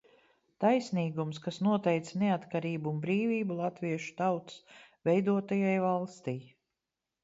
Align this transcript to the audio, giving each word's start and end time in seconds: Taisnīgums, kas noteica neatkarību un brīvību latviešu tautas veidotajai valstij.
Taisnīgums, 0.63 1.39
kas 1.43 1.59
noteica 1.67 2.23
neatkarību 2.23 2.91
un 2.95 3.03
brīvību 3.05 3.61
latviešu 3.63 4.19
tautas 4.25 4.85
veidotajai 5.11 5.81
valstij. 5.91 6.41